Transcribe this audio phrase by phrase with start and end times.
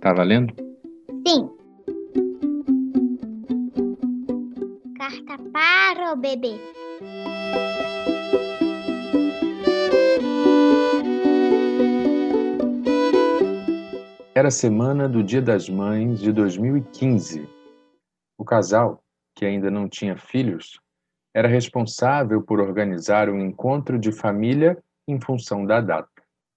[0.00, 0.54] Tá valendo?
[1.26, 1.50] Sim.
[4.96, 6.58] Carta para o bebê.
[14.34, 17.46] Era a semana do Dia das Mães de 2015.
[18.38, 19.02] O casal,
[19.34, 20.80] que ainda não tinha filhos,
[21.34, 26.08] era responsável por organizar um encontro de família em função da data.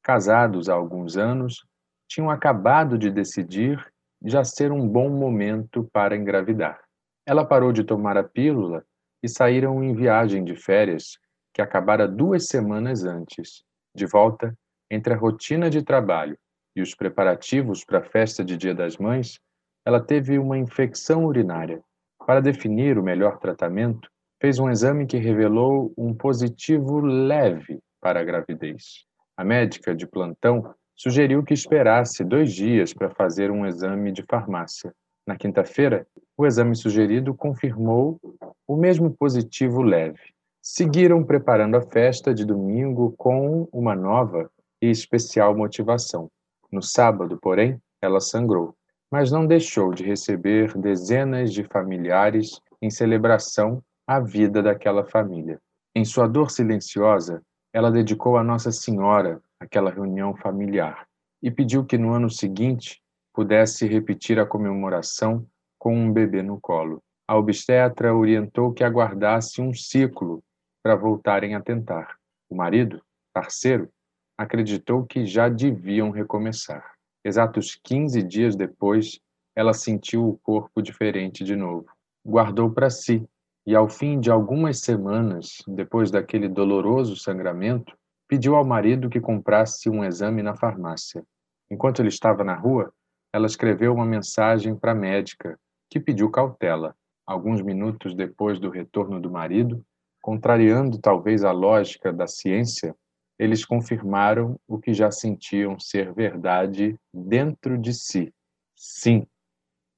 [0.01, 1.65] Casados há alguns anos,
[2.13, 3.83] tinham acabado de decidir
[4.23, 6.79] já ser um bom momento para engravidar.
[7.25, 8.85] Ela parou de tomar a pílula
[9.23, 11.17] e saíram em viagem de férias,
[11.51, 13.63] que acabara duas semanas antes.
[13.95, 14.55] De volta,
[14.91, 16.37] entre a rotina de trabalho
[16.75, 19.39] e os preparativos para a festa de Dia das Mães,
[19.83, 21.81] ela teve uma infecção urinária.
[22.27, 24.07] Para definir o melhor tratamento,
[24.39, 29.05] fez um exame que revelou um positivo leve para a gravidez.
[29.35, 34.93] A médica de plantão sugeriu que esperasse dois dias para fazer um exame de farmácia.
[35.25, 36.05] Na quinta-feira,
[36.37, 38.19] o exame sugerido confirmou
[38.67, 40.19] o mesmo positivo leve.
[40.61, 44.49] Seguiram preparando a festa de domingo com uma nova
[44.81, 46.29] e especial motivação.
[46.71, 48.75] No sábado, porém, ela sangrou,
[49.11, 55.59] mas não deixou de receber dezenas de familiares em celebração à vida daquela família.
[55.95, 57.41] Em sua dor silenciosa,
[57.71, 59.41] ela dedicou a Nossa Senhora
[59.73, 61.07] aquela reunião familiar
[61.41, 63.01] e pediu que no ano seguinte
[63.33, 65.47] pudesse repetir a comemoração
[65.79, 67.01] com um bebê no colo.
[67.27, 70.43] A obstetra orientou que aguardasse um ciclo
[70.83, 72.17] para voltarem a tentar.
[72.47, 73.01] O marido,
[73.33, 73.89] parceiro,
[74.37, 76.93] acreditou que já deviam recomeçar.
[77.25, 79.19] Exatos 15 dias depois,
[79.55, 81.87] ela sentiu o corpo diferente de novo.
[82.23, 83.27] Guardou para si
[83.65, 87.97] e, ao fim de algumas semanas, depois daquele doloroso sangramento,
[88.33, 91.23] pediu ao marido que comprasse um exame na farmácia.
[91.69, 92.91] Enquanto ele estava na rua,
[93.31, 96.95] ela escreveu uma mensagem para a médica, que pediu cautela.
[97.27, 99.85] Alguns minutos depois do retorno do marido,
[100.19, 102.95] contrariando talvez a lógica da ciência,
[103.37, 108.33] eles confirmaram o que já sentiam ser verdade dentro de si.
[108.75, 109.27] Sim,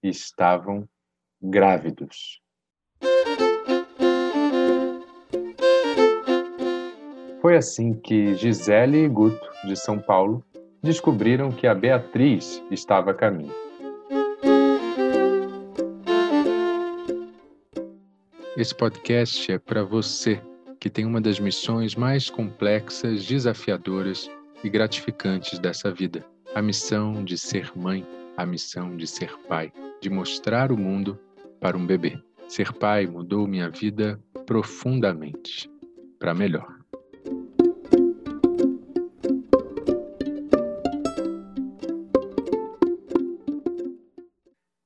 [0.04, 0.86] estavam
[1.42, 2.42] grávidos.
[7.46, 10.44] Foi assim que Gisele e Guto, de São Paulo,
[10.82, 13.54] descobriram que a Beatriz estava a caminho.
[18.58, 20.42] Esse podcast é para você
[20.80, 24.28] que tem uma das missões mais complexas, desafiadoras
[24.64, 26.26] e gratificantes dessa vida:
[26.56, 28.04] a missão de ser mãe,
[28.36, 31.16] a missão de ser pai, de mostrar o mundo
[31.60, 32.18] para um bebê.
[32.48, 35.70] Ser pai mudou minha vida profundamente,
[36.18, 36.75] para melhor.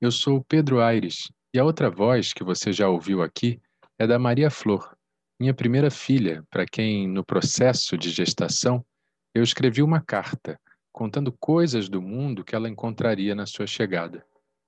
[0.01, 3.61] Eu sou Pedro Aires e a outra voz que você já ouviu aqui
[3.97, 4.95] é da Maria Flor,
[5.37, 8.85] minha primeira filha, para quem, no processo de gestação,
[9.33, 10.59] eu escrevi uma carta
[10.91, 14.25] contando coisas do mundo que ela encontraria na sua chegada.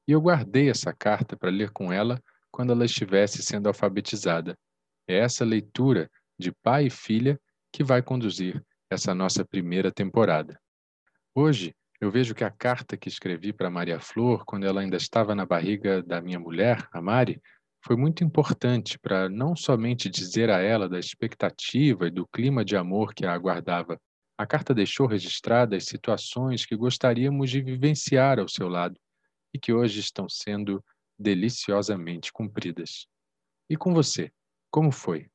[0.07, 2.21] E eu guardei essa carta para ler com ela
[2.51, 4.57] quando ela estivesse sendo alfabetizada.
[5.07, 7.39] É essa leitura de pai e filha
[7.71, 10.59] que vai conduzir essa nossa primeira temporada.
[11.35, 15.35] Hoje, eu vejo que a carta que escrevi para Maria Flor, quando ela ainda estava
[15.35, 17.39] na barriga da minha mulher, a Mari,
[17.85, 22.75] foi muito importante para não somente dizer a ela da expectativa e do clima de
[22.75, 24.01] amor que a aguardava.
[24.35, 28.99] A carta deixou registradas situações que gostaríamos de vivenciar ao seu lado
[29.53, 30.83] e que hoje estão sendo
[31.19, 33.05] deliciosamente cumpridas.
[33.69, 34.31] E com você,
[34.71, 35.27] como foi?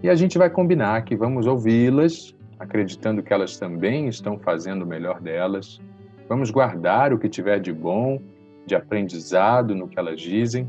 [0.03, 4.87] E a gente vai combinar que vamos ouvi-las, acreditando que elas também estão fazendo o
[4.87, 5.79] melhor delas.
[6.31, 8.17] Vamos guardar o que tiver de bom,
[8.65, 10.65] de aprendizado no que elas dizem,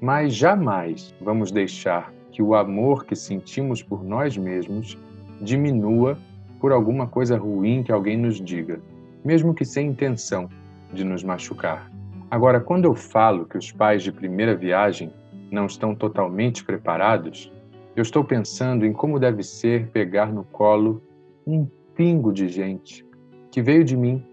[0.00, 4.96] mas jamais vamos deixar que o amor que sentimos por nós mesmos
[5.40, 6.16] diminua
[6.60, 8.78] por alguma coisa ruim que alguém nos diga,
[9.24, 10.48] mesmo que sem intenção
[10.92, 11.90] de nos machucar.
[12.30, 15.12] Agora, quando eu falo que os pais de primeira viagem
[15.50, 17.52] não estão totalmente preparados,
[17.96, 21.02] eu estou pensando em como deve ser pegar no colo
[21.44, 21.66] um
[21.96, 23.04] pingo de gente
[23.50, 24.24] que veio de mim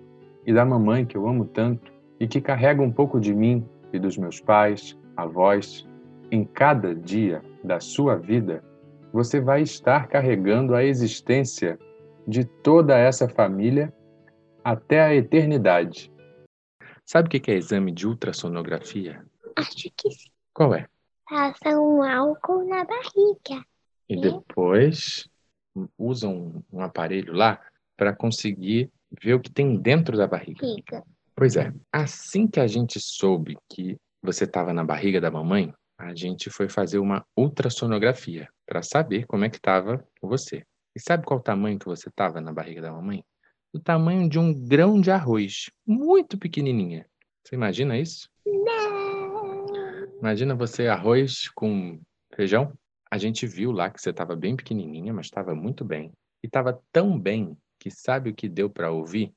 [0.45, 3.99] e da mamãe que eu amo tanto e que carrega um pouco de mim e
[3.99, 5.87] dos meus pais, avós.
[6.31, 8.63] Em cada dia da sua vida,
[9.11, 11.79] você vai estar carregando a existência
[12.27, 13.91] de toda essa família
[14.63, 16.11] até a eternidade.
[17.03, 19.25] Sabe o que é exame de ultrassonografia?
[19.55, 20.29] Acho que sim.
[20.53, 20.87] Qual é?
[21.27, 23.65] Passa um álcool na barriga.
[24.07, 24.21] E É.
[24.21, 25.27] depois
[25.97, 27.59] usam um aparelho lá
[27.97, 28.91] para conseguir
[29.21, 30.65] ver o que tem dentro da barriga.
[31.35, 31.73] Pois é.
[31.91, 36.69] Assim que a gente soube que você estava na barriga da mamãe, a gente foi
[36.69, 40.63] fazer uma ultrassonografia para saber como é que estava você.
[40.95, 43.23] E sabe qual o tamanho que você estava na barriga da mamãe?
[43.73, 47.05] Do tamanho de um grão de arroz, muito pequenininha.
[47.43, 48.29] Você imagina isso?
[48.45, 49.65] Não.
[50.19, 51.99] Imagina você arroz com
[52.33, 52.73] feijão.
[53.11, 56.11] A gente viu lá que você estava bem pequenininha, mas estava muito bem.
[56.43, 59.33] E estava tão bem que sabe o que deu para ouvir?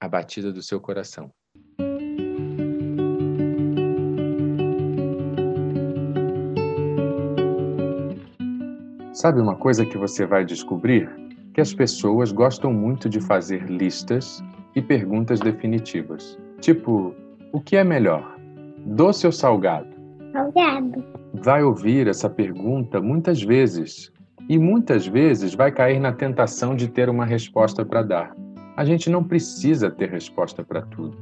[0.00, 1.32] A batida do seu coração.
[9.12, 11.10] Sabe uma coisa que você vai descobrir?
[11.52, 14.42] Que as pessoas gostam muito de fazer listas
[14.76, 16.38] e perguntas definitivas.
[16.60, 17.14] Tipo,
[17.52, 18.36] o que é melhor?
[18.86, 19.88] Doce ou salgado?
[20.32, 24.12] Salgado vai ouvir essa pergunta muitas vezes
[24.48, 28.36] e muitas vezes vai cair na tentação de ter uma resposta para dar.
[28.76, 31.16] A gente não precisa ter resposta para tudo.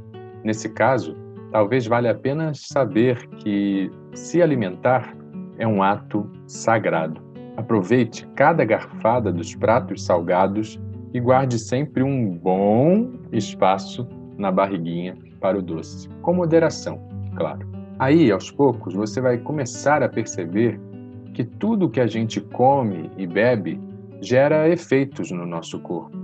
[0.44, 1.16] Nesse caso,
[1.50, 5.16] talvez valha a pena saber que se alimentar
[5.58, 7.20] é um ato sagrado.
[7.56, 10.78] Aproveite cada garfada dos pratos salgados
[11.14, 14.06] e guarde sempre um bom espaço
[14.36, 17.00] na barriguinha para o doce, com moderação,
[17.34, 17.75] claro.
[17.98, 20.78] Aí, aos poucos, você vai começar a perceber
[21.32, 23.80] que tudo que a gente come e bebe
[24.20, 26.14] gera efeitos no nosso corpo.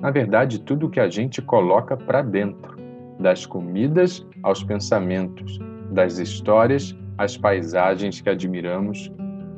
[0.00, 2.74] Na verdade, tudo que a gente coloca para dentro,
[3.20, 5.58] das comidas aos pensamentos,
[5.90, 9.12] das histórias às paisagens que admiramos,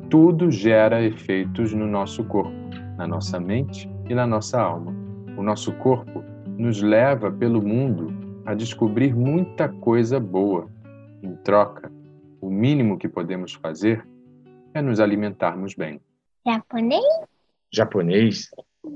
[0.09, 2.51] tudo gera efeitos no nosso corpo,
[2.97, 4.93] na nossa mente e na nossa alma.
[5.37, 6.23] O nosso corpo
[6.57, 8.13] nos leva pelo mundo
[8.45, 10.67] a descobrir muita coisa boa
[11.21, 11.91] em troca,
[12.41, 14.07] o mínimo que podemos fazer
[14.73, 16.01] é nos alimentarmos bem.
[16.45, 17.03] Japonês?
[17.71, 18.49] Japonês?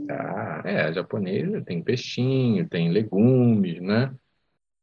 [0.10, 4.14] Ah, é, japonês tem peixinho, tem legumes, né?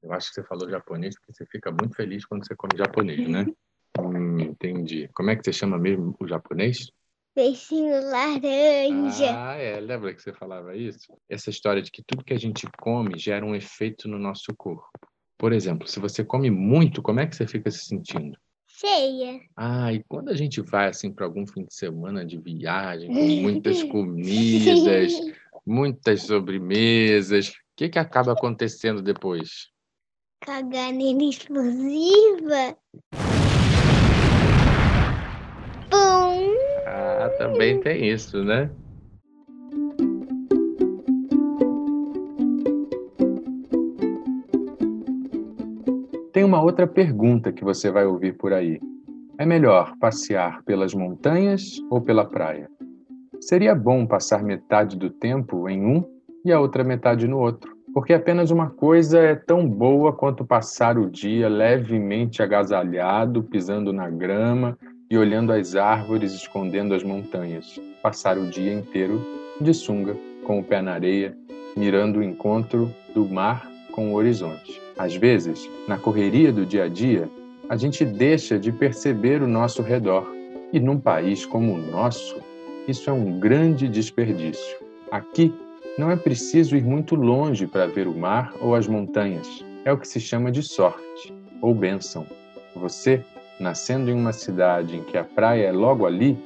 [0.02, 3.28] Eu acho que você falou japonês porque você fica muito feliz quando você come japonês,
[3.28, 3.46] né?
[4.00, 5.08] Hum, entendi.
[5.12, 6.88] Como é que você chama mesmo o japonês?
[7.34, 9.34] Peixinho laranja.
[9.34, 9.80] Ah, é.
[9.80, 11.12] Lembra que você falava isso?
[11.28, 14.88] Essa história de que tudo que a gente come gera um efeito no nosso corpo.
[15.38, 18.36] Por exemplo, se você come muito, como é que você fica se sentindo?
[18.66, 19.40] Cheia.
[19.56, 23.24] Ah, e quando a gente vai assim para algum fim de semana de viagem, com
[23.24, 25.12] muitas comidas,
[25.64, 29.68] muitas sobremesas, o que que acaba acontecendo depois?
[30.44, 32.76] Caganeira explosiva.
[35.88, 36.54] Pum.
[36.84, 38.68] Ah, também tem isso, né?
[46.38, 48.78] Tem uma outra pergunta que você vai ouvir por aí.
[49.38, 52.70] É melhor passear pelas montanhas ou pela praia?
[53.40, 56.04] Seria bom passar metade do tempo em um
[56.44, 60.96] e a outra metade no outro, porque apenas uma coisa é tão boa quanto passar
[60.96, 64.78] o dia levemente agasalhado, pisando na grama
[65.10, 67.80] e olhando as árvores escondendo as montanhas.
[68.00, 69.20] Passar o dia inteiro
[69.60, 71.36] de sunga, com o pé na areia,
[71.76, 73.67] mirando o encontro do mar
[73.98, 74.80] com o horizonte.
[74.96, 77.28] Às vezes, na correria do dia a dia,
[77.68, 80.24] a gente deixa de perceber o nosso redor.
[80.72, 82.36] E num país como o nosso,
[82.86, 84.76] isso é um grande desperdício.
[85.10, 85.52] Aqui,
[85.98, 89.64] Não é preciso ir muito longe para ver o mar ou as montanhas.
[89.84, 92.24] É o que se chama de sorte ou bênção.
[92.76, 93.24] Você,
[93.58, 96.38] nascendo em uma cidade em que a praia é logo ali,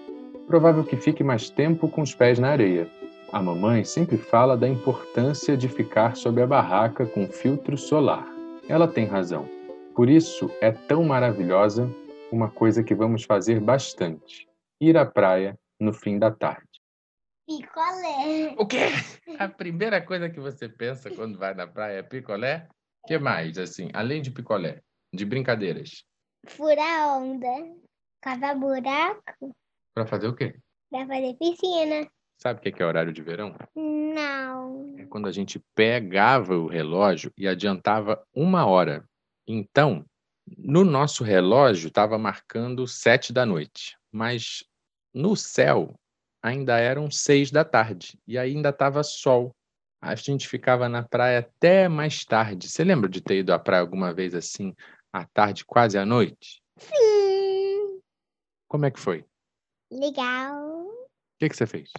[0.47, 2.89] provável que fique mais tempo com os pés na areia.
[3.33, 8.27] A mamãe sempre fala da importância de ficar sob a barraca com filtro solar.
[8.69, 9.49] Ela tem razão.
[9.97, 11.89] Por isso é tão maravilhosa
[12.31, 14.47] uma coisa que vamos fazer bastante:
[14.79, 16.69] ir à praia no fim da tarde.
[17.47, 18.55] Picolé.
[18.59, 18.91] O quê?
[19.41, 22.69] A primeira coisa que você pensa quando vai na praia é picolé?
[23.03, 24.83] O que mais, assim, além de picolé?
[25.11, 26.05] De brincadeiras?
[26.47, 27.49] Furar onda.
[28.21, 29.57] Cavar buraco.
[29.95, 30.55] Para fazer o quê?
[30.91, 32.07] Pra fazer piscina.
[32.43, 33.55] Sabe o que é horário de verão?
[33.73, 34.97] Não.
[34.99, 39.09] É quando a gente pegava o relógio e adiantava uma hora.
[39.47, 40.05] Então,
[40.59, 44.65] no nosso relógio estava marcando sete da noite, mas
[45.15, 45.95] no céu
[46.43, 49.55] ainda eram seis da tarde e ainda estava sol.
[50.01, 52.69] A gente ficava na praia até mais tarde.
[52.69, 54.75] Você lembra de ter ido à praia alguma vez assim,
[55.13, 56.61] à tarde, quase à noite?
[56.77, 58.01] Sim.
[58.67, 59.25] Como é que foi?
[59.93, 60.89] Legal.
[60.89, 61.07] O
[61.39, 61.93] que, que você fez?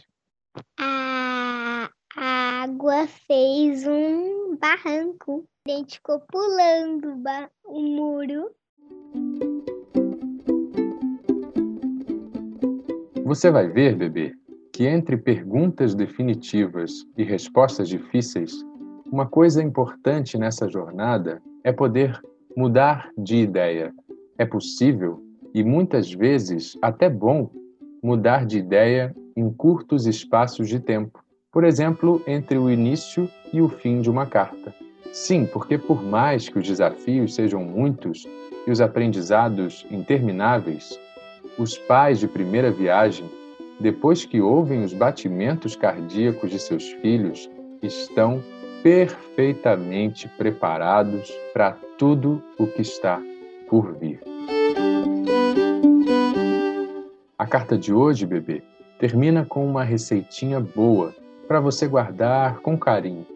[2.84, 5.46] Água fez um barranco.
[5.66, 7.16] A gente ficou pulando
[7.64, 8.52] o muro.
[13.24, 14.34] Você vai ver, bebê,
[14.74, 18.52] que entre perguntas definitivas e respostas difíceis,
[19.10, 22.22] uma coisa importante nessa jornada é poder
[22.54, 23.94] mudar de ideia.
[24.38, 25.24] É possível
[25.54, 27.50] e muitas vezes até bom
[28.04, 31.23] mudar de ideia em curtos espaços de tempo.
[31.54, 34.74] Por exemplo, entre o início e o fim de uma carta.
[35.12, 38.28] Sim, porque por mais que os desafios sejam muitos
[38.66, 41.00] e os aprendizados intermináveis,
[41.60, 43.30] os pais de primeira viagem,
[43.80, 47.48] depois que ouvem os batimentos cardíacos de seus filhos,
[47.84, 48.42] estão
[48.82, 53.22] perfeitamente preparados para tudo o que está
[53.70, 54.20] por vir.
[57.38, 58.64] A carta de hoje, bebê,
[58.98, 61.14] termina com uma receitinha boa
[61.54, 63.28] para você guardar com carinho.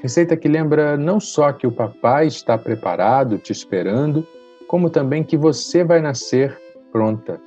[0.00, 4.24] Receita que lembra não só que o papai está preparado, te esperando,
[4.68, 6.56] como também que você vai nascer
[6.92, 7.40] pronta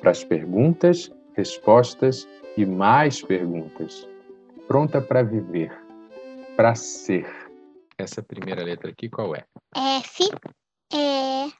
[0.00, 2.26] para as perguntas, respostas
[2.56, 4.08] e mais perguntas.
[4.66, 5.70] Pronta para viver,
[6.56, 7.32] para ser.
[7.96, 9.44] Essa primeira letra aqui qual é?
[9.76, 10.24] F,
[10.92, 11.52] E,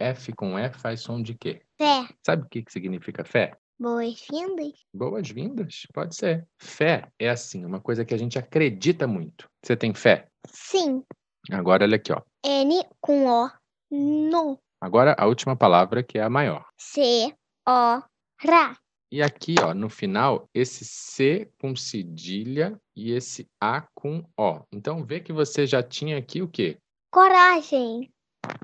[0.00, 1.60] F com E faz som de quê?
[1.76, 2.08] fé.
[2.24, 3.52] Sabe o que, que significa fé?
[3.78, 4.72] Boas-vindas.
[4.94, 6.46] Boas-vindas, pode ser.
[6.58, 9.50] Fé é assim, uma coisa que a gente acredita muito.
[9.62, 10.28] Você tem fé?
[10.46, 11.04] Sim.
[11.50, 12.22] Agora olha aqui, ó.
[12.42, 13.50] N com O.
[13.90, 14.58] No.
[14.80, 16.66] Agora a última palavra que é a maior.
[16.78, 17.34] C,
[17.68, 18.02] O,
[18.40, 18.78] Ra.
[19.12, 24.62] E aqui, ó, no final, esse C com cedilha e esse A com O.
[24.72, 26.78] Então vê que você já tinha aqui o quê?
[27.10, 28.10] Coragem.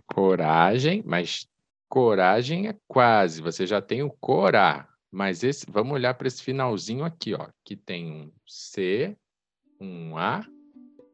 [0.07, 1.47] Coragem, mas
[1.89, 3.43] coragem é quase.
[3.43, 4.89] Você já tem o corá.
[5.13, 9.15] Mas esse, vamos olhar para esse finalzinho aqui, ó, que tem um C,
[9.79, 10.43] um A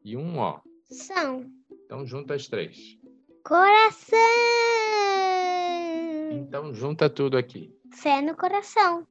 [0.04, 0.60] e um O.
[0.84, 1.44] São.
[1.84, 2.96] Então junta as três.
[3.42, 4.16] Coração.
[6.30, 7.74] Então junta tudo aqui.
[7.92, 9.04] Fé no coração.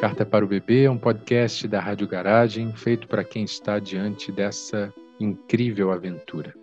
[0.00, 4.30] Carta para o Bebê é um podcast da Rádio Garagem feito para quem está diante
[4.30, 6.54] dessa incrível aventura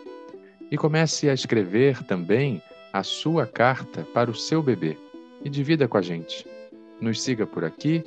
[0.70, 2.62] E comece a escrever também
[2.94, 4.96] a sua carta para o seu bebê
[5.44, 6.46] e divida com a gente.
[6.98, 8.02] Nos siga por aqui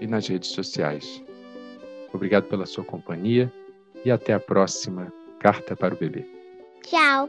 [0.00, 1.22] e nas redes sociais.
[2.12, 3.48] Obrigado pela sua companhia
[4.06, 6.24] e até a próxima Carta para o Bebê.
[6.82, 7.28] Tchau.